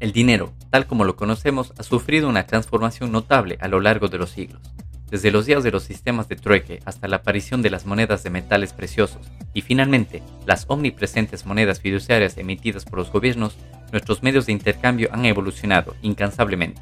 El 0.00 0.12
dinero, 0.12 0.54
tal 0.70 0.86
como 0.86 1.04
lo 1.04 1.14
conocemos, 1.14 1.74
ha 1.78 1.82
sufrido 1.82 2.26
una 2.26 2.46
transformación 2.46 3.12
notable 3.12 3.58
a 3.60 3.68
lo 3.68 3.80
largo 3.80 4.08
de 4.08 4.16
los 4.16 4.30
siglos. 4.30 4.62
Desde 5.10 5.30
los 5.30 5.44
días 5.44 5.62
de 5.62 5.70
los 5.70 5.82
sistemas 5.82 6.26
de 6.26 6.36
trueque 6.36 6.80
hasta 6.86 7.06
la 7.06 7.16
aparición 7.16 7.60
de 7.60 7.68
las 7.68 7.84
monedas 7.84 8.22
de 8.22 8.30
metales 8.30 8.72
preciosos 8.72 9.20
y 9.52 9.60
finalmente 9.60 10.22
las 10.46 10.64
omnipresentes 10.68 11.44
monedas 11.44 11.80
fiduciarias 11.80 12.38
emitidas 12.38 12.86
por 12.86 12.98
los 12.98 13.12
gobiernos, 13.12 13.58
nuestros 13.92 14.22
medios 14.22 14.46
de 14.46 14.52
intercambio 14.52 15.10
han 15.12 15.26
evolucionado 15.26 15.94
incansablemente. 16.00 16.80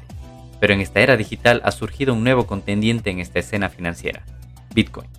Pero 0.61 0.73
en 0.73 0.79
esta 0.79 1.01
era 1.01 1.17
digital 1.17 1.61
ha 1.65 1.71
surgido 1.71 2.13
un 2.13 2.23
nuevo 2.23 2.47
contendiente 2.47 3.09
en 3.09 3.19
esta 3.19 3.39
escena 3.39 3.67
financiera, 3.67 4.23
Bitcoin. 4.73 5.09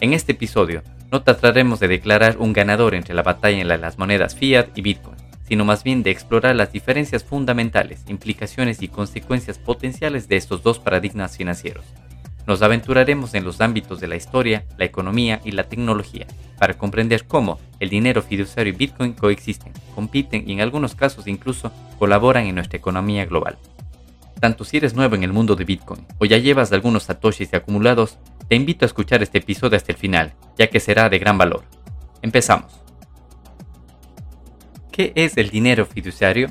En 0.00 0.14
este 0.14 0.32
episodio, 0.32 0.82
no 1.12 1.22
trataremos 1.22 1.78
de 1.78 1.86
declarar 1.86 2.38
un 2.38 2.52
ganador 2.52 2.96
entre 2.96 3.14
la 3.14 3.22
batalla 3.22 3.60
en 3.60 3.68
las 3.68 3.98
monedas 3.98 4.34
fiat 4.34 4.76
y 4.76 4.82
Bitcoin 4.82 5.15
sino 5.48 5.64
más 5.64 5.84
bien 5.84 6.02
de 6.02 6.10
explorar 6.10 6.56
las 6.56 6.72
diferencias 6.72 7.24
fundamentales, 7.24 8.02
implicaciones 8.08 8.82
y 8.82 8.88
consecuencias 8.88 9.58
potenciales 9.58 10.28
de 10.28 10.36
estos 10.36 10.62
dos 10.62 10.78
paradigmas 10.78 11.36
financieros. 11.36 11.84
Nos 12.46 12.62
aventuraremos 12.62 13.34
en 13.34 13.44
los 13.44 13.60
ámbitos 13.60 14.00
de 14.00 14.06
la 14.06 14.14
historia, 14.14 14.64
la 14.78 14.84
economía 14.84 15.40
y 15.44 15.50
la 15.50 15.64
tecnología, 15.64 16.26
para 16.58 16.78
comprender 16.78 17.26
cómo 17.26 17.58
el 17.80 17.88
dinero 17.88 18.22
fiduciario 18.22 18.72
y 18.72 18.76
Bitcoin 18.76 19.14
coexisten, 19.14 19.72
compiten 19.94 20.48
y 20.48 20.52
en 20.52 20.60
algunos 20.60 20.94
casos 20.94 21.26
incluso 21.26 21.72
colaboran 21.98 22.46
en 22.46 22.54
nuestra 22.54 22.78
economía 22.78 23.26
global. 23.26 23.58
Tanto 24.38 24.64
si 24.64 24.76
eres 24.76 24.94
nuevo 24.94 25.16
en 25.16 25.24
el 25.24 25.32
mundo 25.32 25.56
de 25.56 25.64
Bitcoin 25.64 26.06
o 26.18 26.24
ya 26.24 26.38
llevas 26.38 26.72
algunos 26.72 27.04
satoshis 27.04 27.52
acumulados, 27.52 28.18
te 28.48 28.54
invito 28.54 28.84
a 28.84 28.86
escuchar 28.86 29.22
este 29.22 29.38
episodio 29.38 29.76
hasta 29.76 29.90
el 29.90 29.98
final, 29.98 30.34
ya 30.56 30.68
que 30.68 30.78
será 30.78 31.08
de 31.08 31.18
gran 31.18 31.38
valor. 31.38 31.64
Empezamos. 32.22 32.85
¿Qué 34.96 35.12
es 35.14 35.36
el 35.36 35.50
dinero 35.50 35.84
fiduciario? 35.84 36.48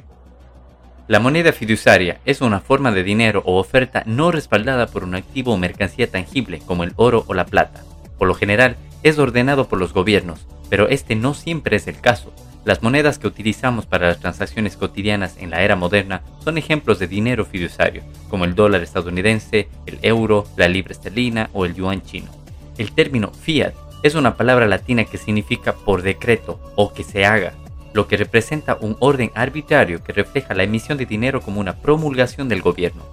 La 1.08 1.20
moneda 1.20 1.52
fiduciaria 1.52 2.20
es 2.26 2.42
una 2.42 2.60
forma 2.60 2.92
de 2.92 3.04
dinero 3.04 3.42
o 3.44 3.58
oferta 3.58 4.04
no 4.06 4.32
respaldada 4.32 4.86
por 4.86 5.04
un 5.04 5.16
activo 5.16 5.54
o 5.54 5.58
mercancía 5.58 6.12
tangible 6.12 6.60
como 6.60 6.84
el 6.84 6.94
oro 6.96 7.24
o 7.26 7.34
la 7.34 7.48
plata. 7.48 7.84
Por 8.20 8.28
lo 8.28 8.36
general, 8.36 8.76
es 9.02 9.18
ordenado 9.18 9.68
por 9.68 9.80
los 9.80 9.94
gobiernos, 9.94 10.46
pero 10.70 10.90
este 10.90 11.16
no 11.16 11.34
siempre 11.34 11.78
es 11.78 11.88
el 11.88 12.00
caso. 12.00 12.32
Las 12.66 12.84
monedas 12.84 13.18
que 13.18 13.26
utilizamos 13.26 13.88
para 13.88 14.10
las 14.10 14.20
transacciones 14.20 14.78
cotidianas 14.78 15.38
en 15.40 15.50
la 15.50 15.64
era 15.64 15.76
moderna 15.76 16.22
son 16.44 16.60
ejemplos 16.60 17.00
de 17.00 17.08
dinero 17.08 17.46
fiduciario, 17.46 18.04
como 18.30 18.46
el 18.46 18.54
dólar 18.54 18.84
estadounidense, 18.84 19.70
el 19.88 19.98
euro, 20.04 20.46
la 20.56 20.68
libra 20.68 20.92
esterlina 20.92 21.50
o 21.52 21.66
el 21.66 21.74
yuan 21.74 22.04
chino. 22.04 22.30
El 22.78 22.92
término 22.92 23.32
fiat 23.32 23.74
es 24.04 24.14
una 24.14 24.38
palabra 24.38 24.68
latina 24.68 25.06
que 25.06 25.18
significa 25.18 25.74
por 25.74 26.04
decreto 26.04 26.60
o 26.76 26.94
que 26.94 27.04
se 27.04 27.26
haga, 27.26 27.54
lo 27.96 28.10
que 28.10 28.18
representa 28.18 28.78
un 28.82 28.98
orden 29.00 29.32
arbitrario 29.36 30.04
que 30.04 30.12
refleja 30.12 30.54
la 30.54 30.64
emisión 30.64 30.98
de 30.98 31.06
dinero 31.06 31.40
como 31.40 31.62
una 31.62 31.78
promulgación 31.78 32.50
del 32.50 32.62
gobierno. 32.62 33.04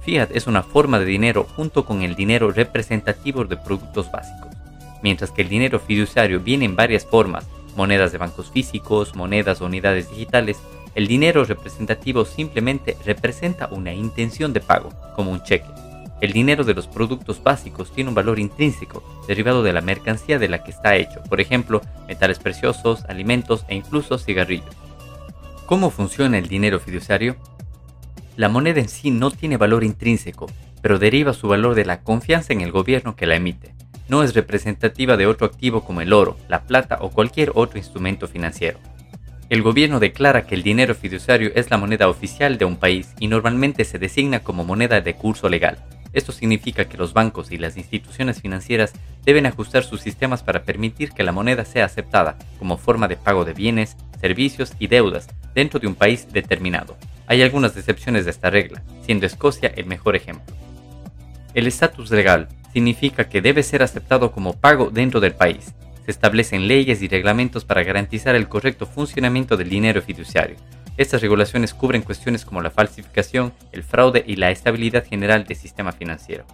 Fiat 0.00 0.32
es 0.34 0.48
una 0.48 0.64
forma 0.64 0.98
de 0.98 1.04
dinero 1.04 1.46
junto 1.54 1.84
con 1.84 2.02
el 2.02 2.16
dinero 2.16 2.50
representativo 2.50 3.44
de 3.44 3.56
productos 3.56 4.10
básicos, 4.10 4.50
mientras 5.00 5.30
que 5.30 5.42
el 5.42 5.48
dinero 5.48 5.78
fiduciario 5.78 6.40
viene 6.40 6.64
en 6.64 6.74
varias 6.74 7.06
formas, 7.06 7.46
monedas 7.76 8.10
de 8.10 8.18
bancos 8.18 8.50
físicos, 8.50 9.14
monedas 9.14 9.60
o 9.60 9.66
unidades 9.66 10.10
digitales, 10.10 10.58
el 10.96 11.06
dinero 11.06 11.44
representativo 11.44 12.24
simplemente 12.24 12.96
representa 13.06 13.68
una 13.70 13.94
intención 13.94 14.52
de 14.52 14.60
pago, 14.60 14.90
como 15.14 15.30
un 15.30 15.44
cheque. 15.44 15.70
El 16.22 16.32
dinero 16.32 16.62
de 16.62 16.72
los 16.72 16.86
productos 16.86 17.42
básicos 17.42 17.90
tiene 17.90 18.10
un 18.10 18.14
valor 18.14 18.38
intrínseco, 18.38 19.02
derivado 19.26 19.64
de 19.64 19.72
la 19.72 19.80
mercancía 19.80 20.38
de 20.38 20.48
la 20.48 20.62
que 20.62 20.70
está 20.70 20.94
hecho, 20.94 21.20
por 21.28 21.40
ejemplo, 21.40 21.82
metales 22.06 22.38
preciosos, 22.38 23.04
alimentos 23.08 23.64
e 23.66 23.74
incluso 23.74 24.16
cigarrillos. 24.18 24.72
¿Cómo 25.66 25.90
funciona 25.90 26.38
el 26.38 26.46
dinero 26.46 26.78
fiduciario? 26.78 27.34
La 28.36 28.48
moneda 28.48 28.78
en 28.78 28.88
sí 28.88 29.10
no 29.10 29.32
tiene 29.32 29.56
valor 29.56 29.82
intrínseco, 29.82 30.46
pero 30.80 31.00
deriva 31.00 31.32
su 31.32 31.48
valor 31.48 31.74
de 31.74 31.86
la 31.86 32.02
confianza 32.02 32.52
en 32.52 32.60
el 32.60 32.70
gobierno 32.70 33.16
que 33.16 33.26
la 33.26 33.34
emite. 33.34 33.74
No 34.08 34.22
es 34.22 34.32
representativa 34.32 35.16
de 35.16 35.26
otro 35.26 35.48
activo 35.48 35.84
como 35.84 36.02
el 36.02 36.12
oro, 36.12 36.36
la 36.46 36.62
plata 36.62 36.98
o 37.00 37.10
cualquier 37.10 37.50
otro 37.56 37.78
instrumento 37.78 38.28
financiero. 38.28 38.78
El 39.48 39.62
gobierno 39.62 39.98
declara 39.98 40.46
que 40.46 40.54
el 40.54 40.62
dinero 40.62 40.94
fiduciario 40.94 41.50
es 41.56 41.68
la 41.72 41.78
moneda 41.78 42.08
oficial 42.08 42.58
de 42.58 42.64
un 42.64 42.76
país 42.76 43.12
y 43.18 43.26
normalmente 43.26 43.84
se 43.84 43.98
designa 43.98 44.38
como 44.44 44.64
moneda 44.64 45.00
de 45.00 45.14
curso 45.14 45.48
legal, 45.48 45.78
esto 46.12 46.32
significa 46.32 46.86
que 46.86 46.98
los 46.98 47.12
bancos 47.12 47.52
y 47.52 47.58
las 47.58 47.76
instituciones 47.76 48.40
financieras 48.40 48.92
deben 49.24 49.46
ajustar 49.46 49.84
sus 49.84 50.00
sistemas 50.00 50.42
para 50.42 50.64
permitir 50.64 51.12
que 51.12 51.22
la 51.22 51.32
moneda 51.32 51.64
sea 51.64 51.86
aceptada 51.86 52.36
como 52.58 52.76
forma 52.76 53.08
de 53.08 53.16
pago 53.16 53.44
de 53.44 53.54
bienes, 53.54 53.96
servicios 54.20 54.72
y 54.78 54.88
deudas 54.88 55.28
dentro 55.54 55.80
de 55.80 55.86
un 55.86 55.94
país 55.94 56.32
determinado. 56.32 56.96
Hay 57.26 57.42
algunas 57.42 57.76
excepciones 57.76 58.24
de 58.24 58.30
esta 58.30 58.50
regla, 58.50 58.82
siendo 59.02 59.26
Escocia 59.26 59.72
el 59.74 59.86
mejor 59.86 60.16
ejemplo. 60.16 60.54
El 61.54 61.66
estatus 61.66 62.10
legal 62.10 62.48
significa 62.72 63.28
que 63.28 63.42
debe 63.42 63.62
ser 63.62 63.82
aceptado 63.82 64.32
como 64.32 64.54
pago 64.54 64.90
dentro 64.90 65.20
del 65.20 65.32
país. 65.32 65.74
Se 66.04 66.10
establecen 66.10 66.66
leyes 66.66 67.02
y 67.02 67.08
reglamentos 67.08 67.64
para 67.64 67.84
garantizar 67.84 68.34
el 68.34 68.48
correcto 68.48 68.86
funcionamiento 68.86 69.56
del 69.56 69.68
dinero 69.68 70.02
fiduciario, 70.02 70.56
estas 70.96 71.22
regulaciones 71.22 71.74
cubren 71.74 72.02
cuestiones 72.02 72.44
como 72.44 72.60
la 72.60 72.70
falsificación, 72.70 73.52
el 73.72 73.82
fraude 73.82 74.24
y 74.26 74.36
la 74.36 74.50
estabilidad 74.50 75.06
general 75.06 75.44
del 75.44 75.56
sistema 75.56 75.92
financiero. 75.92 76.44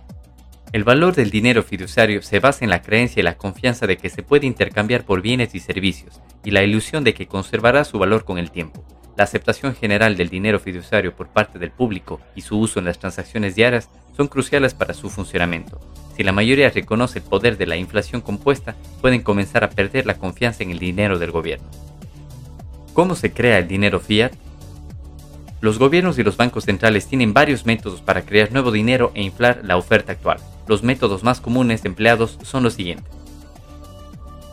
El 0.72 0.84
valor 0.84 1.14
del 1.14 1.30
dinero 1.30 1.62
fiduciario 1.62 2.20
se 2.22 2.40
basa 2.40 2.64
en 2.64 2.70
la 2.70 2.82
creencia 2.82 3.20
y 3.20 3.24
la 3.24 3.38
confianza 3.38 3.86
de 3.86 3.96
que 3.96 4.10
se 4.10 4.22
puede 4.22 4.46
intercambiar 4.46 5.04
por 5.04 5.22
bienes 5.22 5.54
y 5.54 5.60
servicios, 5.60 6.20
y 6.44 6.50
la 6.50 6.62
ilusión 6.62 7.04
de 7.04 7.14
que 7.14 7.26
conservará 7.26 7.84
su 7.84 7.98
valor 7.98 8.24
con 8.24 8.36
el 8.36 8.50
tiempo. 8.50 8.84
La 9.16 9.24
aceptación 9.24 9.74
general 9.74 10.16
del 10.16 10.28
dinero 10.28 10.60
fiduciario 10.60 11.16
por 11.16 11.28
parte 11.28 11.58
del 11.58 11.72
público 11.72 12.20
y 12.36 12.42
su 12.42 12.58
uso 12.58 12.78
en 12.78 12.84
las 12.84 12.98
transacciones 12.98 13.54
diarias 13.54 13.88
son 14.16 14.28
cruciales 14.28 14.74
para 14.74 14.94
su 14.94 15.10
funcionamiento. 15.10 15.80
Si 16.16 16.22
la 16.22 16.32
mayoría 16.32 16.70
reconoce 16.70 17.20
el 17.20 17.24
poder 17.24 17.56
de 17.56 17.66
la 17.66 17.76
inflación 17.76 18.20
compuesta, 18.20 18.76
pueden 19.00 19.22
comenzar 19.22 19.64
a 19.64 19.70
perder 19.70 20.06
la 20.06 20.18
confianza 20.18 20.62
en 20.62 20.70
el 20.70 20.78
dinero 20.78 21.18
del 21.18 21.30
gobierno. 21.30 21.68
¿Cómo 22.98 23.14
se 23.14 23.32
crea 23.32 23.58
el 23.58 23.68
dinero 23.68 24.00
fiat? 24.00 24.32
Los 25.60 25.78
gobiernos 25.78 26.18
y 26.18 26.24
los 26.24 26.36
bancos 26.36 26.64
centrales 26.64 27.06
tienen 27.06 27.32
varios 27.32 27.64
métodos 27.64 28.00
para 28.00 28.22
crear 28.22 28.50
nuevo 28.50 28.72
dinero 28.72 29.12
e 29.14 29.22
inflar 29.22 29.60
la 29.62 29.76
oferta 29.76 30.10
actual. 30.10 30.38
Los 30.66 30.82
métodos 30.82 31.22
más 31.22 31.40
comunes 31.40 31.84
empleados 31.84 32.40
son 32.42 32.64
los 32.64 32.74
siguientes. 32.74 33.06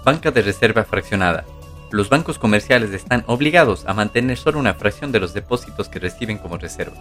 Banca 0.03 0.29
de 0.29 0.43
reserva 0.43 0.83
fraccionada. 0.83 1.43
Los 1.89 2.09
bancos 2.09 2.37
comerciales 2.37 2.91
están 2.91 3.23
obligados 3.25 3.83
a 3.87 3.95
mantener 3.95 4.37
solo 4.37 4.59
una 4.59 4.75
fracción 4.75 5.11
de 5.11 5.21
los 5.21 5.33
depósitos 5.33 5.89
que 5.89 5.97
reciben 5.97 6.37
como 6.37 6.59
reservas. 6.59 6.99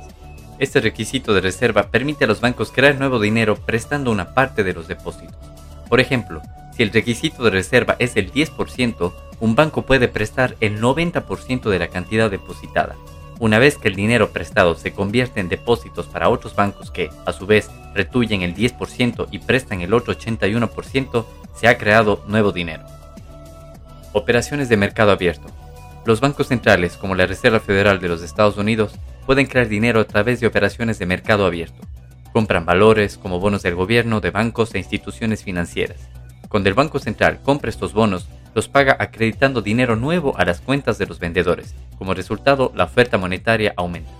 Este 0.59 0.81
requisito 0.81 1.35
de 1.35 1.43
reserva 1.43 1.91
permite 1.91 2.25
a 2.25 2.27
los 2.27 2.41
bancos 2.41 2.73
crear 2.73 2.99
nuevo 2.99 3.21
dinero 3.21 3.57
prestando 3.57 4.11
una 4.11 4.33
parte 4.33 4.65
de 4.65 4.73
los 4.73 4.89
depósitos. 4.89 5.37
Por 5.91 6.01
ejemplo, 6.01 6.41
si 6.75 6.83
el 6.83 6.91
requisito 6.91 7.45
de 7.45 7.51
reserva 7.51 7.97
es 7.99 8.17
el 8.17 8.33
10%, 8.33 9.13
un 9.45 9.55
banco 9.55 9.83
puede 9.83 10.09
prestar 10.09 10.57
el 10.61 10.81
90% 10.81 11.69
de 11.69 11.79
la 11.79 11.89
cantidad 11.89 12.31
depositada. 12.31 12.97
Una 13.39 13.59
vez 13.59 13.77
que 13.77 13.89
el 13.89 13.95
dinero 13.95 14.31
prestado 14.31 14.75
se 14.75 14.95
convierte 14.95 15.39
en 15.39 15.51
depósitos 15.51 16.07
para 16.07 16.31
otros 16.31 16.57
bancos 16.57 16.91
que, 16.91 17.11
a 17.27 17.33
su 17.35 17.47
vez, 17.47 17.71
retuyen 17.93 18.41
el 18.41 18.55
10% 18.55 19.29
y 19.31 19.41
prestan 19.41 19.83
el 19.83 19.93
otro 19.93 20.15
81%, 20.15 21.27
se 21.55 21.69
ha 21.69 21.77
creado 21.77 22.25
nuevo 22.27 22.53
dinero. 22.53 22.85
Operaciones 24.15 24.71
de 24.71 24.79
mercado 24.79 25.11
abierto. 25.11 25.49
Los 26.07 26.23
bancos 26.23 26.47
centrales, 26.47 26.97
como 26.97 27.15
la 27.15 27.27
Reserva 27.27 27.61
Federal 27.61 28.01
de 28.01 28.09
los 28.09 28.23
Estados 28.23 28.57
Unidos, 28.57 28.95
pueden 29.27 29.45
crear 29.45 29.69
dinero 29.69 30.01
a 30.01 30.05
través 30.05 30.41
de 30.41 30.47
operaciones 30.47 30.99
de 30.99 31.05
mercado 31.05 31.45
abierto. 31.45 31.87
Compran 32.33 32.65
valores 32.65 33.19
como 33.19 33.41
bonos 33.41 33.63
del 33.63 33.75
gobierno, 33.75 34.23
de 34.23 34.31
bancos 34.31 34.75
e 34.75 34.79
instituciones 34.79 35.45
financieras. 35.45 36.09
Cuando 36.55 36.69
el 36.69 36.77
Banco 36.77 37.01
Central 37.01 37.41
compra 37.43 37.69
estos 37.69 37.93
bonos, 37.93 38.29
los 38.55 38.69
paga 38.69 38.97
acreditando 39.01 39.61
dinero 39.61 39.97
nuevo 39.97 40.39
a 40.39 40.45
las 40.45 40.61
cuentas 40.61 40.99
de 40.99 41.07
los 41.07 41.19
vendedores. 41.19 41.75
Como 41.99 42.15
resultado, 42.15 42.71
la 42.77 42.85
oferta 42.85 43.19
monetaria 43.19 43.75
aumenta. 43.77 44.13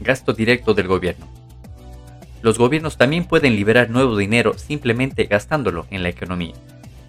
Gasto 0.00 0.32
directo 0.32 0.72
del 0.72 0.88
gobierno. 0.88 1.28
Los 2.40 2.56
gobiernos 2.56 2.96
también 2.96 3.26
pueden 3.26 3.54
liberar 3.54 3.90
nuevo 3.90 4.16
dinero 4.16 4.56
simplemente 4.56 5.24
gastándolo 5.24 5.86
en 5.90 6.02
la 6.02 6.08
economía. 6.08 6.54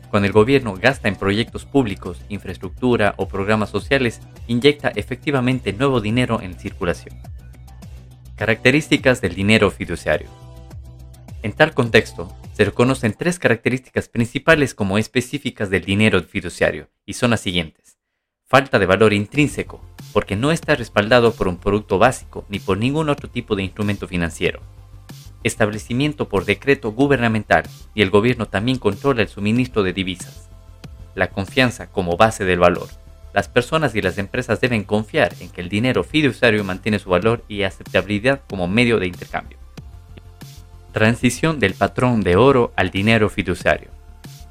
Cuando 0.09 0.27
el 0.27 0.33
gobierno 0.33 0.75
gasta 0.75 1.07
en 1.07 1.15
proyectos 1.15 1.63
públicos, 1.63 2.19
infraestructura 2.27 3.13
o 3.15 3.29
programas 3.29 3.69
sociales, 3.69 4.19
inyecta 4.45 4.91
efectivamente 4.93 5.71
nuevo 5.71 6.01
dinero 6.01 6.41
en 6.41 6.59
circulación. 6.59 7.17
Características 8.35 9.21
del 9.21 9.35
dinero 9.35 9.71
fiduciario. 9.71 10.27
En 11.43 11.53
tal 11.53 11.73
contexto, 11.73 12.35
se 12.57 12.65
reconocen 12.65 13.13
tres 13.13 13.37
características 13.37 14.09
principales 14.09 14.73
como 14.73 14.97
específicas 14.97 15.69
del 15.69 15.85
dinero 15.85 16.19
fiduciario, 16.23 16.89
y 17.05 17.13
son 17.13 17.29
las 17.29 17.41
siguientes. 17.41 17.99
Falta 18.47 18.79
de 18.79 18.87
valor 18.87 19.13
intrínseco, 19.13 19.79
porque 20.11 20.35
no 20.35 20.51
está 20.51 20.73
respaldado 20.73 21.35
por 21.35 21.47
un 21.47 21.57
producto 21.57 21.99
básico 21.99 22.47
ni 22.49 22.57
por 22.57 22.79
ningún 22.79 23.09
otro 23.09 23.29
tipo 23.29 23.55
de 23.55 23.61
instrumento 23.61 24.07
financiero. 24.07 24.61
Establecimiento 25.43 26.29
por 26.29 26.45
decreto 26.45 26.93
gubernamental 26.93 27.61
y 27.93 28.01
el 28.01 28.09
gobierno 28.09 28.47
también 28.47 28.79
controla 28.79 29.21
el 29.21 29.27
suministro 29.27 29.83
de 29.83 29.93
divisas. 29.93 30.49
La 31.13 31.29
confianza 31.29 31.91
como 31.91 32.17
base 32.17 32.43
del 32.43 32.57
valor. 32.57 32.87
Las 33.35 33.47
personas 33.47 33.93
y 33.93 34.01
las 34.01 34.17
empresas 34.17 34.59
deben 34.61 34.83
confiar 34.83 35.31
en 35.41 35.51
que 35.51 35.61
el 35.61 35.69
dinero 35.69 36.03
fiduciario 36.03 36.63
mantiene 36.63 36.97
su 36.97 37.11
valor 37.11 37.45
y 37.47 37.61
aceptabilidad 37.61 38.41
como 38.49 38.67
medio 38.67 38.97
de 38.97 39.05
intercambio. 39.05 39.59
Transición 40.97 41.59
del 41.59 41.75
patrón 41.75 42.21
de 42.21 42.37
oro 42.37 42.73
al 42.75 42.89
dinero 42.89 43.29
fiduciario. 43.29 43.91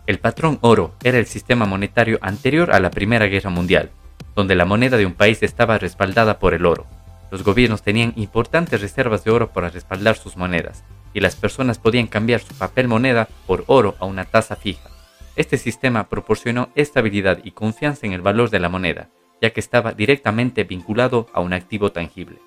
El 0.06 0.20
patrón 0.20 0.60
oro 0.60 0.94
era 1.02 1.19
el 1.19 1.26
sistema 1.26 1.66
monetario 1.66 2.20
anterior 2.20 2.72
a 2.72 2.78
la 2.78 2.93
Primera 2.93 3.26
Guerra 3.26 3.50
Mundial, 3.50 3.90
donde 4.37 4.54
la 4.54 4.64
moneda 4.64 4.96
de 4.96 5.06
un 5.06 5.14
país 5.14 5.43
estaba 5.43 5.76
respaldada 5.76 6.38
por 6.38 6.54
el 6.54 6.64
oro. 6.64 6.87
Los 7.32 7.43
gobiernos 7.43 7.82
tenían 7.82 8.12
importantes 8.14 8.81
reservas 8.81 9.25
de 9.25 9.32
oro 9.32 9.48
para 9.48 9.70
respaldar 9.70 10.16
sus 10.16 10.37
monedas, 10.37 10.84
y 11.12 11.19
las 11.19 11.34
personas 11.34 11.78
podían 11.78 12.06
cambiar 12.06 12.38
su 12.38 12.54
papel 12.54 12.87
moneda 12.87 13.26
por 13.48 13.64
oro 13.66 13.96
a 13.98 14.04
una 14.04 14.25
tasa 14.25 14.54
fija. 14.54 14.88
Este 15.34 15.58
sistema 15.58 16.08
proporcionó 16.08 16.69
estabilidad 16.76 17.40
y 17.43 17.50
confianza 17.50 18.06
en 18.06 18.12
el 18.12 18.22
valor 18.22 18.50
de 18.50 18.60
la 18.60 18.69
moneda, 18.69 19.08
ya 19.43 19.50
que 19.50 19.58
estaba 19.58 19.94
directamente 19.94 20.62
vinculado 20.62 21.26
a 21.32 21.40
un 21.40 21.54
activo 21.54 21.90
tangible. 21.90 22.38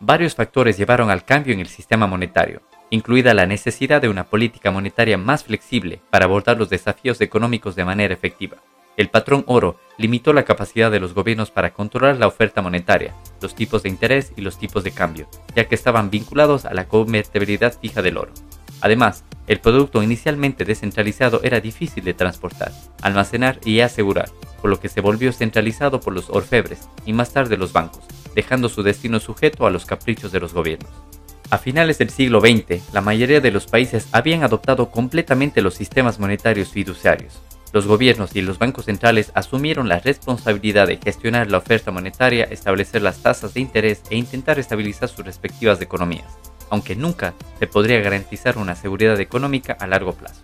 Varios 0.00 0.34
factores 0.34 0.78
llevaron 0.78 1.10
al 1.10 1.26
cambio 1.26 1.52
en 1.52 1.60
el 1.60 1.68
sistema 1.68 2.06
monetario, 2.06 2.62
incluida 2.90 3.34
la 3.34 3.46
necesidad 3.46 4.00
de 4.00 4.08
una 4.08 4.24
política 4.24 4.70
monetaria 4.70 5.18
más 5.18 5.44
flexible 5.44 6.00
para 6.10 6.24
abordar 6.24 6.58
los 6.58 6.70
desafíos 6.70 7.20
económicos 7.20 7.76
de 7.76 7.84
manera 7.84 8.14
efectiva. 8.14 8.58
El 8.96 9.10
patrón 9.10 9.44
oro 9.46 9.76
limitó 9.96 10.32
la 10.32 10.44
capacidad 10.44 10.90
de 10.90 10.98
los 10.98 11.14
gobiernos 11.14 11.52
para 11.52 11.72
controlar 11.72 12.16
la 12.16 12.26
oferta 12.26 12.62
monetaria, 12.62 13.14
los 13.40 13.54
tipos 13.54 13.84
de 13.84 13.88
interés 13.88 14.32
y 14.36 14.40
los 14.40 14.58
tipos 14.58 14.82
de 14.82 14.90
cambio, 14.90 15.28
ya 15.54 15.68
que 15.68 15.76
estaban 15.76 16.10
vinculados 16.10 16.64
a 16.64 16.74
la 16.74 16.88
convertibilidad 16.88 17.78
fija 17.78 18.02
del 18.02 18.16
oro. 18.16 18.32
Además, 18.80 19.24
el 19.46 19.60
producto 19.60 20.02
inicialmente 20.02 20.64
descentralizado 20.64 21.40
era 21.44 21.60
difícil 21.60 22.04
de 22.04 22.14
transportar, 22.14 22.72
almacenar 23.00 23.60
y 23.64 23.80
asegurar, 23.80 24.30
por 24.60 24.70
lo 24.70 24.80
que 24.80 24.88
se 24.88 25.00
volvió 25.00 25.32
centralizado 25.32 26.00
por 26.00 26.12
los 26.12 26.28
orfebres 26.30 26.88
y 27.06 27.12
más 27.12 27.32
tarde 27.32 27.56
los 27.56 27.72
bancos, 27.72 28.04
dejando 28.34 28.68
su 28.68 28.82
destino 28.82 29.20
sujeto 29.20 29.66
a 29.66 29.70
los 29.70 29.86
caprichos 29.86 30.32
de 30.32 30.40
los 30.40 30.52
gobiernos. 30.52 31.07
A 31.50 31.56
finales 31.56 31.96
del 31.96 32.10
siglo 32.10 32.40
XX, 32.40 32.92
la 32.92 33.00
mayoría 33.00 33.40
de 33.40 33.50
los 33.50 33.66
países 33.66 34.06
habían 34.12 34.42
adoptado 34.42 34.90
completamente 34.90 35.62
los 35.62 35.72
sistemas 35.72 36.18
monetarios 36.18 36.68
fiduciarios. 36.68 37.40
Los 37.72 37.86
gobiernos 37.86 38.36
y 38.36 38.42
los 38.42 38.58
bancos 38.58 38.84
centrales 38.84 39.32
asumieron 39.34 39.88
la 39.88 39.98
responsabilidad 39.98 40.86
de 40.88 40.98
gestionar 40.98 41.50
la 41.50 41.56
oferta 41.56 41.90
monetaria, 41.90 42.44
establecer 42.44 43.00
las 43.00 43.22
tasas 43.22 43.54
de 43.54 43.60
interés 43.60 44.02
e 44.10 44.16
intentar 44.16 44.58
estabilizar 44.58 45.08
sus 45.08 45.24
respectivas 45.24 45.80
economías, 45.80 46.26
aunque 46.68 46.94
nunca 46.94 47.32
se 47.58 47.66
podría 47.66 48.00
garantizar 48.00 48.58
una 48.58 48.74
seguridad 48.74 49.18
económica 49.18 49.74
a 49.80 49.86
largo 49.86 50.12
plazo. 50.12 50.42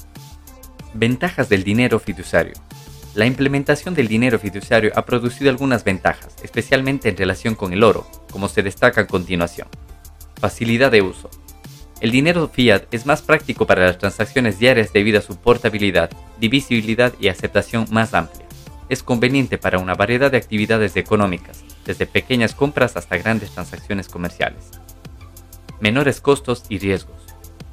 Ventajas 0.95 1.51
del 1.51 1.65
dinero 1.65 1.99
fiduciario. 1.99 2.55
La 3.15 3.27
implementación 3.27 3.95
del 3.95 4.09
dinero 4.09 4.39
fiduciario 4.39 4.91
ha 4.95 5.05
producido 5.05 5.51
algunas 5.51 5.85
ventajas, 5.85 6.35
especialmente 6.43 7.11
en 7.11 7.17
relación 7.19 7.55
con 7.57 7.75
el 7.75 7.85
oro, 7.85 8.07
como 8.33 8.49
se 8.49 8.63
destaca 8.63 9.03
a 9.03 9.07
continuación. 9.07 9.69
Facilidad 10.41 10.91
de 10.91 11.03
uso. 11.03 11.31
El 12.01 12.11
dinero 12.11 12.49
fiat 12.49 12.83
es 12.93 13.07
más 13.07 13.23
práctico 13.23 13.67
para 13.67 13.87
las 13.87 13.99
transacciones 13.99 14.59
diarias 14.59 14.93
debido 14.93 15.19
a 15.19 15.23
su 15.23 15.37
portabilidad, 15.37 16.11
divisibilidad 16.39 17.15
y 17.19 17.29
aceptación 17.29 17.87
más 17.91 18.13
amplia. 18.13 18.45
Es 18.89 19.03
conveniente 19.03 19.57
para 19.57 19.79
una 19.79 19.95
variedad 19.95 20.31
de 20.31 20.37
actividades 20.37 20.97
económicas, 20.97 21.65
desde 21.87 22.07
pequeñas 22.07 22.55
compras 22.55 22.97
hasta 22.97 23.17
grandes 23.17 23.53
transacciones 23.53 24.09
comerciales. 24.09 24.71
Menores 25.81 26.21
costos 26.21 26.65
y 26.69 26.79
riesgos. 26.79 27.17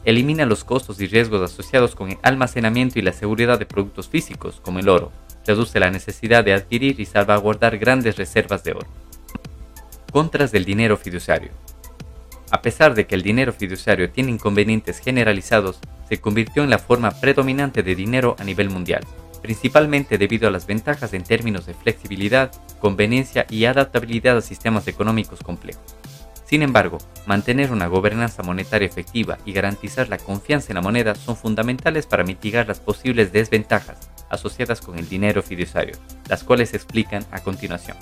Elimina 0.05 0.45
los 0.45 0.63
costos 0.63 1.01
y 1.01 1.07
riesgos 1.07 1.41
asociados 1.41 1.95
con 1.95 2.11
el 2.11 2.17
almacenamiento 2.23 2.97
y 2.97 3.01
la 3.01 3.13
seguridad 3.13 3.59
de 3.59 3.65
productos 3.65 4.07
físicos, 4.07 4.59
como 4.61 4.79
el 4.79 4.89
oro. 4.89 5.11
Reduce 5.45 5.79
la 5.79 5.91
necesidad 5.91 6.43
de 6.43 6.53
adquirir 6.53 6.99
y 6.99 7.05
salvaguardar 7.05 7.77
grandes 7.77 8.17
reservas 8.17 8.63
de 8.63 8.71
oro. 8.71 8.87
Contras 10.11 10.51
del 10.51 10.65
dinero 10.65 10.97
fiduciario. 10.97 11.51
A 12.51 12.61
pesar 12.61 12.95
de 12.95 13.07
que 13.07 13.15
el 13.15 13.23
dinero 13.23 13.53
fiduciario 13.53 14.11
tiene 14.11 14.31
inconvenientes 14.31 14.99
generalizados, 14.99 15.79
se 16.09 16.19
convirtió 16.19 16.63
en 16.63 16.69
la 16.69 16.79
forma 16.79 17.11
predominante 17.11 17.81
de 17.81 17.95
dinero 17.95 18.35
a 18.37 18.43
nivel 18.43 18.69
mundial, 18.69 19.05
principalmente 19.41 20.17
debido 20.17 20.49
a 20.49 20.51
las 20.51 20.67
ventajas 20.67 21.13
en 21.13 21.23
términos 21.23 21.65
de 21.65 21.73
flexibilidad, 21.73 22.51
conveniencia 22.79 23.45
y 23.49 23.65
adaptabilidad 23.65 24.37
a 24.37 24.41
sistemas 24.41 24.87
económicos 24.87 25.39
complejos. 25.39 25.95
Sin 26.45 26.63
embargo, 26.63 26.97
mantener 27.25 27.71
una 27.71 27.87
gobernanza 27.87 28.43
monetaria 28.43 28.85
efectiva 28.85 29.37
y 29.45 29.53
garantizar 29.53 30.09
la 30.09 30.17
confianza 30.17 30.71
en 30.71 30.75
la 30.75 30.81
moneda 30.81 31.15
son 31.15 31.37
fundamentales 31.37 32.05
para 32.05 32.25
mitigar 32.25 32.67
las 32.67 32.81
posibles 32.81 33.31
desventajas 33.31 34.09
asociadas 34.29 34.81
con 34.81 34.99
el 34.99 35.07
dinero 35.07 35.41
fiduciario, 35.41 35.95
las 36.27 36.43
cuales 36.43 36.71
se 36.71 36.75
explican 36.77 37.25
a 37.31 37.39
continuación. 37.39 37.95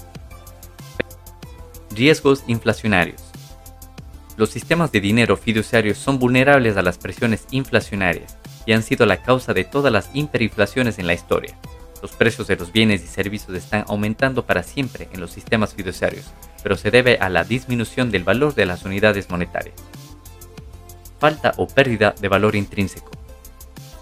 Riesgos 1.92 2.44
inflacionarios. 2.48 3.29
Los 4.40 4.52
sistemas 4.52 4.94
de 4.94 5.02
dinero 5.02 5.36
fiduciarios 5.36 5.98
son 5.98 6.18
vulnerables 6.18 6.78
a 6.78 6.82
las 6.82 6.98
presiones 6.98 7.46
inflacionarias 7.52 8.38
y 8.66 8.72
han 8.72 8.84
sido 8.84 9.06
la 9.06 9.22
causa 9.22 9.54
de 9.54 9.66
todas 9.66 9.92
las 9.92 10.10
hiperinflaciones 10.14 10.98
en 10.98 11.08
la 11.08 11.14
historia. 11.14 11.58
Los 12.02 12.12
precios 12.12 12.48
de 12.48 12.56
los 12.56 12.72
bienes 12.72 13.04
y 13.04 13.08
servicios 13.08 13.58
están 13.58 13.84
aumentando 13.90 14.46
para 14.46 14.64
siempre 14.64 15.10
en 15.12 15.20
los 15.20 15.32
sistemas 15.32 15.74
fiduciarios, 15.74 16.32
pero 16.64 16.78
se 16.78 16.90
debe 16.90 17.18
a 17.18 17.28
la 17.28 17.44
disminución 17.44 18.12
del 18.12 18.24
valor 18.24 18.56
de 18.56 18.66
las 18.66 18.86
unidades 18.86 19.30
monetarias. 19.30 19.76
Falta 21.20 21.54
o 21.58 21.68
pérdida 21.68 22.16
de 22.22 22.30
valor 22.30 22.56
intrínseco. 22.56 23.12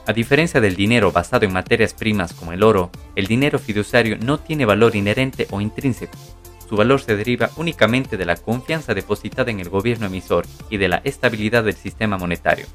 A 0.06 0.14
diferencia 0.14 0.62
del 0.62 0.76
dinero 0.76 1.12
basado 1.12 1.46
en 1.46 1.54
materias 1.54 1.96
primas 1.96 2.34
como 2.34 2.54
el 2.54 2.62
oro, 2.62 2.92
el 3.16 3.26
dinero 3.26 3.58
fiduciario 3.58 4.20
no 4.20 4.38
tiene 4.38 4.66
valor 4.66 4.96
inherente 4.96 5.48
o 5.50 5.62
intrínseco, 5.62 6.16
su 6.68 6.76
valor 6.76 7.02
se 7.02 7.16
deriva 7.16 7.50
únicamente 7.56 8.18
de 8.18 8.26
la 8.26 8.36
confianza 8.36 8.94
depositada 8.94 9.52
en 9.52 9.60
el 9.60 9.70
gobierno 9.70 10.08
emisor 10.08 10.46
y 10.70 10.78
de 10.78 10.90
la 10.90 11.02
estabilidad 11.04 11.64
del 11.64 11.76
sistema 11.76 12.18
monetario. 12.18 12.66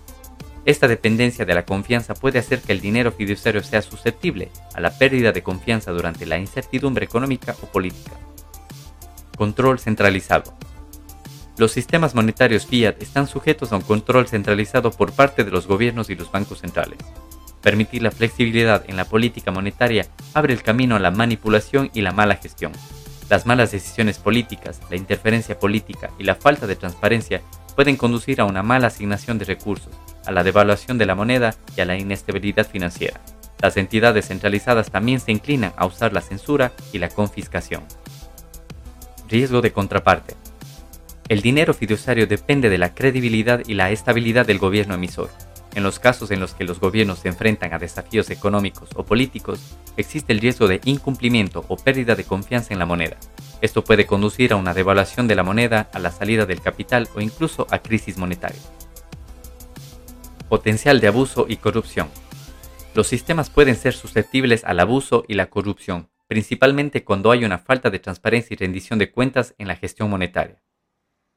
Esta 0.64 0.86
dependencia 0.86 1.44
de 1.44 1.54
la 1.54 1.64
confianza 1.64 2.14
puede 2.14 2.38
hacer 2.38 2.60
que 2.60 2.72
el 2.72 2.80
dinero 2.80 3.12
fiduciario 3.12 3.62
sea 3.62 3.82
susceptible 3.82 4.50
a 4.74 4.80
la 4.80 4.96
pérdida 4.96 5.32
de 5.32 5.42
confianza 5.42 5.90
durante 5.90 6.24
la 6.24 6.38
incertidumbre 6.38 7.04
económica 7.04 7.56
o 7.62 7.66
política. 7.66 8.12
Control 9.36 9.80
centralizado. 9.80 10.54
Los 11.58 11.72
sistemas 11.72 12.14
monetarios 12.14 12.66
fiat 12.66 13.02
están 13.02 13.26
sujetos 13.26 13.72
a 13.72 13.76
un 13.76 13.82
control 13.82 14.26
centralizado 14.28 14.90
por 14.90 15.12
parte 15.12 15.44
de 15.44 15.50
los 15.50 15.66
gobiernos 15.66 16.08
y 16.10 16.14
los 16.14 16.30
bancos 16.30 16.60
centrales. 16.60 16.98
Permitir 17.60 18.02
la 18.02 18.10
flexibilidad 18.10 18.84
en 18.88 18.96
la 18.96 19.04
política 19.04 19.50
monetaria 19.50 20.06
abre 20.32 20.54
el 20.54 20.62
camino 20.62 20.96
a 20.96 21.00
la 21.00 21.10
manipulación 21.10 21.90
y 21.92 22.00
la 22.00 22.12
mala 22.12 22.36
gestión. 22.36 22.72
Las 23.32 23.46
malas 23.46 23.72
decisiones 23.72 24.18
políticas, 24.18 24.82
la 24.90 24.96
interferencia 24.96 25.58
política 25.58 26.10
y 26.18 26.24
la 26.24 26.34
falta 26.34 26.66
de 26.66 26.76
transparencia 26.76 27.40
pueden 27.74 27.96
conducir 27.96 28.42
a 28.42 28.44
una 28.44 28.62
mala 28.62 28.88
asignación 28.88 29.38
de 29.38 29.46
recursos, 29.46 29.94
a 30.26 30.32
la 30.32 30.44
devaluación 30.44 30.98
de 30.98 31.06
la 31.06 31.14
moneda 31.14 31.54
y 31.74 31.80
a 31.80 31.86
la 31.86 31.96
inestabilidad 31.96 32.68
financiera. 32.68 33.22
Las 33.58 33.78
entidades 33.78 34.28
centralizadas 34.28 34.90
también 34.90 35.18
se 35.18 35.32
inclinan 35.32 35.72
a 35.78 35.86
usar 35.86 36.12
la 36.12 36.20
censura 36.20 36.72
y 36.92 36.98
la 36.98 37.08
confiscación. 37.08 37.84
Riesgo 39.30 39.62
de 39.62 39.72
contraparte. 39.72 40.34
El 41.30 41.40
dinero 41.40 41.72
fiduciario 41.72 42.26
depende 42.26 42.68
de 42.68 42.76
la 42.76 42.92
credibilidad 42.92 43.62
y 43.66 43.72
la 43.72 43.90
estabilidad 43.92 44.44
del 44.44 44.58
gobierno 44.58 44.96
emisor. 44.96 45.30
En 45.74 45.82
los 45.82 45.98
casos 45.98 46.30
en 46.30 46.40
los 46.40 46.52
que 46.52 46.64
los 46.64 46.80
gobiernos 46.80 47.20
se 47.20 47.28
enfrentan 47.28 47.72
a 47.72 47.78
desafíos 47.78 48.28
económicos 48.28 48.90
o 48.94 49.04
políticos, 49.04 49.58
existe 49.96 50.32
el 50.32 50.40
riesgo 50.40 50.68
de 50.68 50.80
incumplimiento 50.84 51.64
o 51.68 51.76
pérdida 51.76 52.14
de 52.14 52.24
confianza 52.24 52.74
en 52.74 52.78
la 52.78 52.86
moneda. 52.86 53.16
Esto 53.62 53.82
puede 53.82 54.04
conducir 54.04 54.52
a 54.52 54.56
una 54.56 54.74
devaluación 54.74 55.28
de 55.28 55.34
la 55.34 55.44
moneda, 55.44 55.88
a 55.94 55.98
la 55.98 56.10
salida 56.10 56.44
del 56.44 56.60
capital 56.60 57.08
o 57.14 57.20
incluso 57.20 57.66
a 57.70 57.78
crisis 57.78 58.18
monetarias. 58.18 58.70
Potencial 60.50 61.00
de 61.00 61.08
abuso 61.08 61.46
y 61.48 61.56
corrupción. 61.56 62.08
Los 62.94 63.06
sistemas 63.06 63.48
pueden 63.48 63.76
ser 63.76 63.94
susceptibles 63.94 64.64
al 64.64 64.78
abuso 64.78 65.24
y 65.26 65.34
la 65.34 65.46
corrupción, 65.46 66.10
principalmente 66.26 67.04
cuando 67.04 67.30
hay 67.30 67.46
una 67.46 67.58
falta 67.58 67.88
de 67.88 67.98
transparencia 67.98 68.52
y 68.52 68.58
rendición 68.58 68.98
de 68.98 69.10
cuentas 69.10 69.54
en 69.56 69.68
la 69.68 69.76
gestión 69.76 70.10
monetaria. 70.10 70.62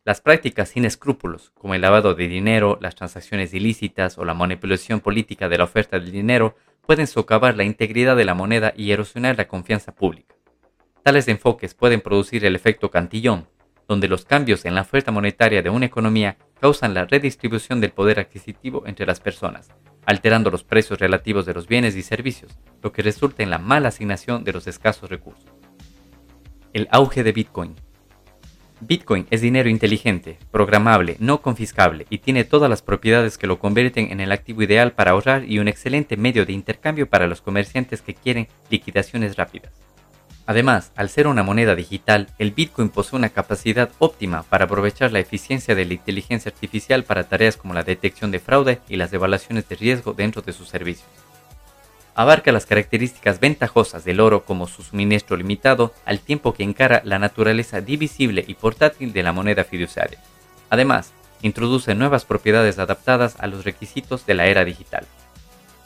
Las 0.06 0.22
prácticas 0.22 0.70
sin 0.70 0.86
escrúpulos, 0.86 1.52
como 1.56 1.74
el 1.74 1.82
lavado 1.82 2.14
de 2.14 2.28
dinero, 2.28 2.78
las 2.80 2.94
transacciones 2.94 3.56
ilícitas 3.56 4.20
o 4.20 4.24
la 4.24 4.36
manipulación 4.36 5.00
política 5.00 5.50
de 5.50 5.58
la 5.58 5.64
oferta 5.64 6.00
del 6.00 6.12
dinero, 6.12 6.56
pueden 6.86 7.08
socavar 7.08 7.58
la 7.58 7.64
integridad 7.64 8.16
de 8.16 8.24
la 8.24 8.36
moneda 8.36 8.72
y 8.78 8.92
erosionar 8.92 9.36
la 9.36 9.48
confianza 9.48 9.96
pública. 9.96 10.36
Tales 11.02 11.28
enfoques 11.28 11.74
pueden 11.74 12.02
producir 12.02 12.46
el 12.46 12.56
efecto 12.56 12.92
cantillón, 12.92 13.48
donde 13.88 14.08
los 14.08 14.26
cambios 14.26 14.66
en 14.66 14.76
la 14.76 14.82
oferta 14.82 15.12
monetaria 15.12 15.64
de 15.64 15.72
una 15.72 15.88
economía 15.88 16.38
causan 16.60 16.94
la 16.94 17.06
redistribución 17.06 17.82
del 17.82 17.90
poder 17.90 18.20
adquisitivo 18.20 18.84
entre 18.86 19.08
las 19.08 19.20
personas, 19.20 19.70
alterando 20.06 20.52
los 20.52 20.64
precios 20.64 21.00
relativos 21.00 21.48
de 21.48 21.56
los 21.56 21.66
bienes 21.66 21.96
y 21.96 22.04
servicios, 22.04 22.60
lo 22.84 22.92
que 22.92 23.02
resulta 23.02 23.42
en 23.42 23.50
la 23.50 23.58
mala 23.58 23.88
asignación 23.88 24.44
de 24.44 24.54
los 24.54 24.68
escasos 24.68 25.10
recursos. 25.10 25.52
El 26.74 26.88
auge 26.92 27.24
de 27.24 27.32
Bitcoin. 27.32 27.74
Bitcoin 28.82 29.26
es 29.30 29.42
dinero 29.42 29.70
inteligente, 29.70 30.38
programable, 30.52 31.16
no 31.20 31.42
confiscable 31.42 32.06
y 32.10 32.18
tiene 32.20 32.44
todas 32.44 32.70
las 32.70 32.82
propiedades 32.82 33.38
que 33.38 33.48
lo 33.48 33.58
convierten 33.58 34.12
en 34.12 34.20
el 34.20 34.32
activo 34.32 34.64
ideal 34.64 34.92
para 34.92 35.12
ahorrar 35.12 35.46
y 35.50 35.60
un 35.60 35.68
excelente 35.68 36.18
medio 36.18 36.46
de 36.46 36.54
intercambio 36.54 37.08
para 37.08 37.28
los 37.28 37.42
comerciantes 37.42 38.02
que 38.02 38.14
quieren 38.14 38.48
liquidaciones 38.70 39.38
rápidas. 39.38 39.72
Además, 40.48 40.92
al 40.96 41.10
ser 41.10 41.28
una 41.28 41.42
moneda 41.42 41.74
digital, 41.74 42.28
el 42.38 42.52
Bitcoin 42.52 42.90
posee 42.90 43.18
una 43.18 43.30
capacidad 43.30 43.90
óptima 43.98 44.44
para 44.44 44.66
aprovechar 44.66 45.12
la 45.12 45.20
eficiencia 45.20 45.74
de 45.74 45.86
la 45.86 45.94
inteligencia 45.94 46.52
artificial 46.52 47.04
para 47.04 47.24
tareas 47.24 47.58
como 47.58 47.74
la 47.74 47.84
detección 47.84 48.30
de 48.30 48.40
fraude 48.40 48.80
y 48.88 48.98
las 48.98 49.12
evaluaciones 49.12 49.68
de 49.68 49.76
riesgo 49.76 50.14
dentro 50.14 50.42
de 50.44 50.54
sus 50.54 50.68
servicios. 50.68 51.10
Abarca 52.16 52.54
las 52.54 52.66
características 52.66 53.42
ventajosas 53.42 54.06
del 54.06 54.22
oro 54.22 54.46
como 54.46 54.68
su 54.68 54.84
suministro 54.84 55.36
limitado, 55.36 55.94
al 56.06 56.22
tiempo 56.22 56.54
que 56.54 56.64
encara 56.64 57.02
la 57.04 57.20
naturaleza 57.20 57.82
divisible 57.82 58.46
y 58.48 58.54
portátil 58.54 59.12
de 59.12 59.22
la 59.22 59.34
moneda 59.34 59.66
fiduciaria. 59.66 60.20
Además, 60.70 61.12
introduce 61.42 61.94
nuevas 61.94 62.24
propiedades 62.24 62.80
adaptadas 62.80 63.36
a 63.40 63.48
los 63.48 63.66
requisitos 63.66 64.26
de 64.26 64.34
la 64.34 64.48
era 64.48 64.64
digital. 64.64 65.06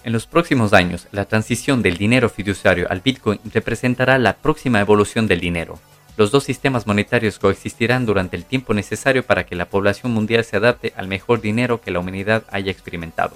En 0.04 0.14
los 0.14 0.28
próximos 0.28 0.72
años, 0.74 1.08
la 1.12 1.26
transición 1.26 1.82
del 1.82 1.98
dinero 1.98 2.30
fiduciario 2.30 2.88
al 2.92 3.02
Bitcoin 3.02 3.40
representará 3.52 4.20
la 4.20 4.38
próxima 4.38 4.80
evolución 4.80 5.28
del 5.28 5.40
dinero. 5.40 5.80
Los 6.16 6.30
dos 6.32 6.44
sistemas 6.44 6.86
monetarios 6.86 7.40
coexistirán 7.40 8.06
durante 8.06 8.38
el 8.38 8.46
tiempo 8.46 8.76
necesario 8.76 9.24
para 9.24 9.46
que 9.46 9.56
la 9.56 9.66
población 9.66 10.14
mundial 10.14 10.44
se 10.44 10.58
adapte 10.58 10.94
al 10.96 11.08
mejor 11.08 11.42
dinero 11.42 11.82
que 11.82 11.92
la 11.92 12.00
humanidad 12.00 12.44
haya 12.52 12.72
experimentado. 12.72 13.36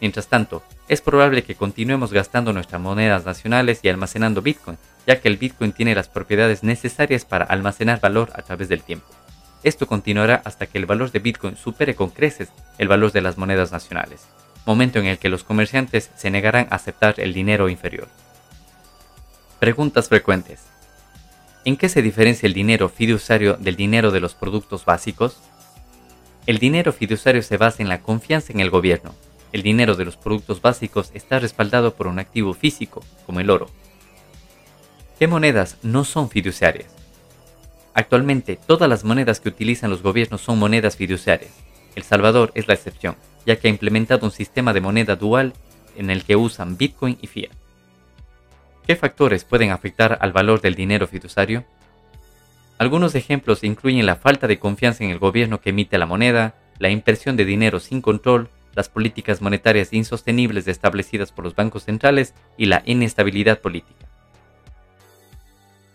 Mientras 0.00 0.28
tanto, 0.28 0.62
es 0.88 1.00
probable 1.00 1.44
que 1.44 1.54
continuemos 1.54 2.12
gastando 2.12 2.52
nuestras 2.52 2.80
monedas 2.80 3.24
nacionales 3.24 3.80
y 3.82 3.88
almacenando 3.88 4.42
Bitcoin, 4.42 4.78
ya 5.06 5.20
que 5.20 5.28
el 5.28 5.36
Bitcoin 5.36 5.72
tiene 5.72 5.94
las 5.94 6.08
propiedades 6.08 6.62
necesarias 6.62 7.24
para 7.24 7.44
almacenar 7.44 8.00
valor 8.00 8.30
a 8.34 8.42
través 8.42 8.68
del 8.68 8.82
tiempo. 8.82 9.06
Esto 9.62 9.86
continuará 9.86 10.42
hasta 10.44 10.66
que 10.66 10.78
el 10.78 10.86
valor 10.86 11.10
de 11.10 11.20
Bitcoin 11.20 11.56
supere 11.56 11.94
con 11.94 12.10
creces 12.10 12.50
el 12.78 12.88
valor 12.88 13.12
de 13.12 13.22
las 13.22 13.38
monedas 13.38 13.72
nacionales 13.72 14.26
momento 14.66 14.98
en 14.98 15.06
el 15.06 15.18
que 15.18 15.28
los 15.28 15.44
comerciantes 15.44 16.10
se 16.16 16.30
negarán 16.30 16.68
a 16.70 16.76
aceptar 16.76 17.14
el 17.18 17.32
dinero 17.32 17.68
inferior. 17.68 18.08
Preguntas 19.58 20.08
frecuentes. 20.08 20.62
¿En 21.64 21.76
qué 21.76 21.88
se 21.88 22.02
diferencia 22.02 22.46
el 22.46 22.52
dinero 22.52 22.88
fiduciario 22.88 23.54
del 23.54 23.76
dinero 23.76 24.10
de 24.10 24.20
los 24.20 24.34
productos 24.34 24.84
básicos? 24.84 25.38
El 26.46 26.58
dinero 26.58 26.92
fiduciario 26.92 27.42
se 27.42 27.56
basa 27.56 27.82
en 27.82 27.88
la 27.88 28.02
confianza 28.02 28.52
en 28.52 28.60
el 28.60 28.70
gobierno. 28.70 29.14
El 29.54 29.62
dinero 29.62 29.94
de 29.94 30.04
los 30.04 30.16
productos 30.16 30.60
básicos 30.60 31.12
está 31.14 31.38
respaldado 31.38 31.94
por 31.94 32.08
un 32.08 32.18
activo 32.18 32.54
físico, 32.54 33.04
como 33.24 33.38
el 33.38 33.50
oro. 33.50 33.70
¿Qué 35.16 35.28
monedas 35.28 35.78
no 35.84 36.02
son 36.02 36.28
fiduciarias? 36.28 36.92
Actualmente, 37.94 38.58
todas 38.66 38.88
las 38.88 39.04
monedas 39.04 39.38
que 39.38 39.48
utilizan 39.48 39.90
los 39.90 40.02
gobiernos 40.02 40.40
son 40.40 40.58
monedas 40.58 40.96
fiduciarias. 40.96 41.52
El 41.94 42.02
Salvador 42.02 42.50
es 42.56 42.66
la 42.66 42.74
excepción 42.74 43.14
ya 43.46 43.54
que 43.54 43.68
ha 43.68 43.70
implementado 43.70 44.26
un 44.26 44.32
sistema 44.32 44.72
de 44.72 44.80
moneda 44.80 45.14
dual 45.14 45.52
en 45.96 46.10
el 46.10 46.24
que 46.24 46.34
usan 46.34 46.76
Bitcoin 46.76 47.18
y 47.22 47.28
Fiat. 47.28 47.52
¿Qué 48.88 48.96
factores 48.96 49.44
pueden 49.44 49.70
afectar 49.70 50.18
al 50.20 50.32
valor 50.32 50.62
del 50.62 50.74
dinero 50.74 51.06
fiduciario? 51.06 51.64
Algunos 52.78 53.14
ejemplos 53.14 53.62
incluyen 53.62 54.04
la 54.04 54.16
falta 54.16 54.48
de 54.48 54.58
confianza 54.58 55.04
en 55.04 55.10
el 55.10 55.20
gobierno 55.20 55.60
que 55.60 55.70
emite 55.70 55.96
la 55.96 56.06
moneda, 56.06 56.56
la 56.80 56.90
impresión 56.90 57.36
de 57.36 57.44
dinero 57.44 57.78
sin 57.78 58.00
control, 58.00 58.48
las 58.74 58.88
políticas 58.88 59.40
monetarias 59.40 59.92
insostenibles 59.92 60.66
establecidas 60.68 61.32
por 61.32 61.44
los 61.44 61.54
bancos 61.54 61.84
centrales 61.84 62.34
y 62.56 62.66
la 62.66 62.82
inestabilidad 62.86 63.60
política. 63.60 64.06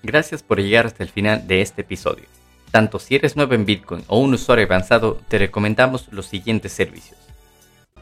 Gracias 0.03 0.43
por 0.43 0.59
llegar 0.59 0.86
hasta 0.86 1.03
el 1.03 1.09
final 1.09 1.48
de 1.48 1.62
este 1.62 1.81
episodio. 1.81 2.25
Tanto 2.71 3.00
si 3.00 3.15
eres 3.15 3.36
nuevo 3.36 3.53
en 3.53 3.65
Bitcoin 3.65 4.03
o 4.07 4.19
un 4.19 4.33
usuario 4.33 4.65
avanzado, 4.65 5.19
te 5.27 5.38
recomendamos 5.38 6.07
los 6.12 6.27
siguientes 6.27 6.71
servicios. 6.71 7.17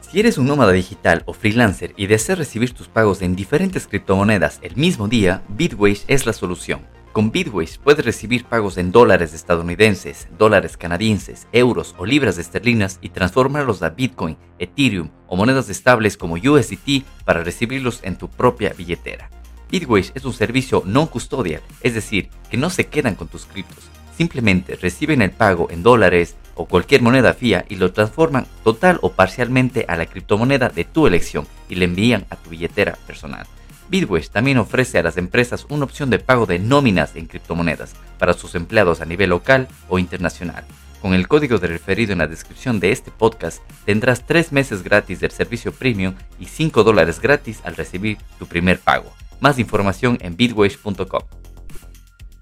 Si 0.00 0.20
eres 0.20 0.38
un 0.38 0.46
nómada 0.46 0.72
digital 0.72 1.22
o 1.26 1.32
freelancer 1.32 1.92
y 1.96 2.06
deseas 2.06 2.38
recibir 2.38 2.72
tus 2.72 2.88
pagos 2.88 3.20
en 3.20 3.34
diferentes 3.34 3.86
criptomonedas 3.86 4.58
el 4.62 4.76
mismo 4.76 5.08
día, 5.08 5.42
Bitwage 5.48 6.04
es 6.06 6.24
la 6.24 6.32
solución. 6.32 6.97
Con 7.18 7.32
Bitwage 7.32 7.80
puedes 7.80 8.04
recibir 8.04 8.44
pagos 8.44 8.78
en 8.78 8.92
dólares 8.92 9.34
estadounidenses, 9.34 10.28
dólares 10.38 10.76
canadienses, 10.76 11.48
euros 11.50 11.96
o 11.98 12.06
libras 12.06 12.38
esterlinas 12.38 13.00
y 13.02 13.08
transformarlos 13.08 13.82
a 13.82 13.90
Bitcoin, 13.90 14.36
Ethereum 14.60 15.10
o 15.26 15.34
monedas 15.34 15.68
estables 15.68 16.16
como 16.16 16.36
USDT 16.36 17.02
para 17.24 17.42
recibirlos 17.42 17.98
en 18.04 18.18
tu 18.18 18.28
propia 18.28 18.72
billetera. 18.72 19.30
Bitwage 19.68 20.12
es 20.14 20.24
un 20.24 20.32
servicio 20.32 20.84
no 20.86 21.10
custodial, 21.10 21.60
es 21.80 21.94
decir, 21.94 22.30
que 22.52 22.56
no 22.56 22.70
se 22.70 22.86
quedan 22.86 23.16
con 23.16 23.26
tus 23.26 23.46
criptos, 23.46 23.90
simplemente 24.16 24.76
reciben 24.76 25.20
el 25.20 25.32
pago 25.32 25.66
en 25.72 25.82
dólares, 25.82 26.36
o 26.54 26.66
cualquier 26.66 27.02
moneda 27.02 27.34
fía 27.34 27.64
y 27.68 27.74
lo 27.74 27.92
transforman 27.92 28.46
total 28.62 29.00
o 29.02 29.10
parcialmente 29.10 29.86
a 29.88 29.96
la 29.96 30.06
criptomoneda 30.06 30.68
de 30.68 30.84
tu 30.84 31.08
elección 31.08 31.48
y 31.68 31.74
le 31.74 31.86
envían 31.86 32.26
a 32.30 32.36
tu 32.36 32.50
billetera 32.50 32.96
personal. 33.08 33.48
Bitwise 33.88 34.30
también 34.30 34.58
ofrece 34.58 34.98
a 34.98 35.02
las 35.02 35.16
empresas 35.16 35.66
una 35.68 35.84
opción 35.84 36.10
de 36.10 36.18
pago 36.18 36.46
de 36.46 36.58
nóminas 36.58 37.16
en 37.16 37.26
criptomonedas 37.26 37.94
para 38.18 38.34
sus 38.34 38.54
empleados 38.54 39.00
a 39.00 39.06
nivel 39.06 39.30
local 39.30 39.68
o 39.88 39.98
internacional. 39.98 40.64
Con 41.00 41.14
el 41.14 41.28
código 41.28 41.58
de 41.58 41.68
referido 41.68 42.12
en 42.12 42.18
la 42.18 42.26
descripción 42.26 42.80
de 42.80 42.92
este 42.92 43.10
podcast 43.10 43.62
tendrás 43.84 44.26
3 44.26 44.52
meses 44.52 44.82
gratis 44.82 45.20
del 45.20 45.30
servicio 45.30 45.72
premium 45.72 46.14
y 46.40 46.46
5 46.46 46.82
dólares 46.84 47.20
gratis 47.20 47.60
al 47.64 47.76
recibir 47.76 48.18
tu 48.38 48.46
primer 48.46 48.78
pago. 48.78 49.12
Más 49.40 49.58
información 49.58 50.18
en 50.20 50.36
bitwise.com. 50.36 51.22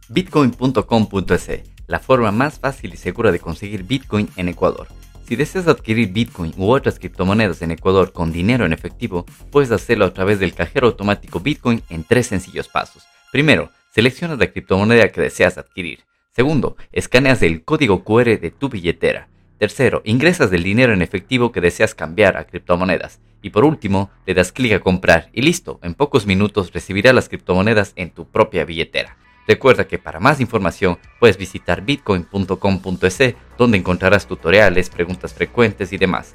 Bitcoin.com.es 0.08 1.76
la 1.86 2.00
forma 2.00 2.32
más 2.32 2.58
fácil 2.58 2.94
y 2.94 2.96
segura 2.96 3.30
de 3.32 3.40
conseguir 3.40 3.84
Bitcoin 3.84 4.28
en 4.36 4.48
Ecuador. 4.48 4.88
Si 5.26 5.34
deseas 5.34 5.66
adquirir 5.66 6.12
Bitcoin 6.12 6.52
u 6.56 6.70
otras 6.70 7.00
criptomonedas 7.00 7.60
en 7.60 7.72
Ecuador 7.72 8.12
con 8.12 8.30
dinero 8.30 8.64
en 8.64 8.72
efectivo, 8.72 9.26
puedes 9.50 9.72
hacerlo 9.72 10.04
a 10.04 10.14
través 10.14 10.38
del 10.38 10.54
cajero 10.54 10.86
automático 10.86 11.40
Bitcoin 11.40 11.82
en 11.88 12.04
tres 12.04 12.28
sencillos 12.28 12.68
pasos. 12.68 13.02
Primero, 13.32 13.70
seleccionas 13.92 14.38
la 14.38 14.46
criptomoneda 14.46 15.08
que 15.08 15.20
deseas 15.20 15.58
adquirir. 15.58 16.04
Segundo, 16.30 16.76
escaneas 16.92 17.42
el 17.42 17.64
código 17.64 18.04
QR 18.04 18.38
de 18.38 18.54
tu 18.56 18.68
billetera. 18.68 19.26
Tercero, 19.58 20.00
ingresas 20.04 20.52
el 20.52 20.62
dinero 20.62 20.92
en 20.92 21.02
efectivo 21.02 21.50
que 21.50 21.60
deseas 21.60 21.96
cambiar 21.96 22.36
a 22.36 22.46
criptomonedas. 22.46 23.18
Y 23.42 23.50
por 23.50 23.64
último, 23.64 24.10
le 24.26 24.34
das 24.34 24.52
clic 24.52 24.74
a 24.74 24.80
comprar 24.80 25.30
y 25.32 25.42
listo, 25.42 25.80
en 25.82 25.94
pocos 25.94 26.26
minutos 26.26 26.72
recibirás 26.72 27.16
las 27.16 27.28
criptomonedas 27.28 27.94
en 27.96 28.10
tu 28.10 28.28
propia 28.28 28.64
billetera. 28.64 29.16
Recuerda 29.46 29.86
que 29.86 29.98
para 29.98 30.18
más 30.18 30.40
información 30.40 30.98
puedes 31.20 31.36
visitar 31.36 31.82
bitcoin.com.es 31.82 33.34
donde 33.56 33.78
encontrarás 33.78 34.26
tutoriales, 34.26 34.90
preguntas 34.90 35.34
frecuentes 35.34 35.92
y 35.92 35.98
demás. 35.98 36.34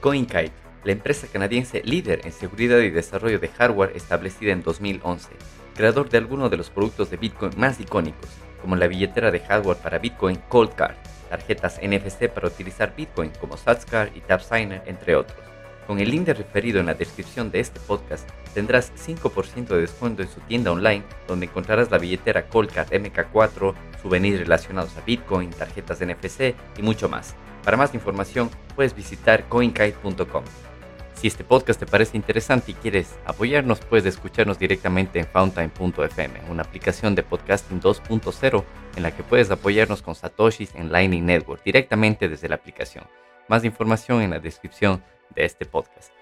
CoinKite, 0.00 0.52
la 0.84 0.92
empresa 0.92 1.26
canadiense 1.30 1.82
líder 1.84 2.22
en 2.24 2.32
seguridad 2.32 2.78
y 2.78 2.90
desarrollo 2.90 3.38
de 3.38 3.48
hardware 3.48 3.92
establecida 3.94 4.52
en 4.52 4.62
2011, 4.62 5.28
creador 5.76 6.08
de 6.08 6.18
algunos 6.18 6.50
de 6.50 6.56
los 6.56 6.70
productos 6.70 7.10
de 7.10 7.18
Bitcoin 7.18 7.52
más 7.56 7.78
icónicos, 7.78 8.30
como 8.60 8.74
la 8.74 8.88
billetera 8.88 9.30
de 9.30 9.40
hardware 9.40 9.76
para 9.76 9.98
Bitcoin 9.98 10.38
Cold 10.48 10.74
Card, 10.74 10.96
tarjetas 11.28 11.78
NFC 11.82 12.28
para 12.28 12.48
utilizar 12.48 12.96
Bitcoin 12.96 13.30
como 13.40 13.56
SatsCard 13.56 14.16
y 14.16 14.20
TapSigner, 14.20 14.82
entre 14.86 15.14
otros. 15.14 15.51
Con 15.92 16.00
el 16.00 16.10
link 16.10 16.26
referido 16.28 16.80
en 16.80 16.86
la 16.86 16.94
descripción 16.94 17.50
de 17.50 17.60
este 17.60 17.78
podcast 17.78 18.26
tendrás 18.54 18.90
5% 18.94 19.66
de 19.66 19.82
descuento 19.82 20.22
en 20.22 20.28
su 20.30 20.40
tienda 20.40 20.72
online 20.72 21.04
donde 21.28 21.44
encontrarás 21.44 21.90
la 21.90 21.98
billetera 21.98 22.48
Colcard 22.48 22.88
MK4, 22.88 23.74
souvenirs 24.00 24.38
relacionados 24.38 24.96
a 24.96 25.02
Bitcoin, 25.02 25.50
tarjetas 25.50 26.00
NFC 26.00 26.54
y 26.78 26.82
mucho 26.82 27.10
más. 27.10 27.34
Para 27.62 27.76
más 27.76 27.92
información 27.92 28.48
puedes 28.74 28.96
visitar 28.96 29.46
coinkite.com. 29.50 30.44
Si 31.12 31.26
este 31.26 31.44
podcast 31.44 31.78
te 31.78 31.84
parece 31.84 32.16
interesante 32.16 32.70
y 32.70 32.74
quieres 32.74 33.14
apoyarnos, 33.26 33.80
puedes 33.80 34.06
escucharnos 34.06 34.58
directamente 34.58 35.18
en 35.18 35.26
fountain.fm, 35.26 36.40
una 36.48 36.62
aplicación 36.62 37.14
de 37.14 37.22
podcasting 37.22 37.82
2.0 37.82 38.64
en 38.96 39.02
la 39.02 39.14
que 39.14 39.24
puedes 39.24 39.50
apoyarnos 39.50 40.00
con 40.00 40.14
satoshis 40.14 40.74
en 40.74 40.90
Lightning 40.90 41.26
Network 41.26 41.62
directamente 41.62 42.30
desde 42.30 42.48
la 42.48 42.54
aplicación. 42.54 43.04
Más 43.46 43.62
información 43.66 44.22
en 44.22 44.30
la 44.30 44.38
descripción 44.38 45.02
de 45.34 45.44
este 45.44 45.64
podcast. 45.66 46.12